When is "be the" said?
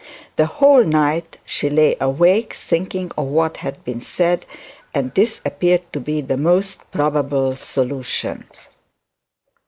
5.99-6.37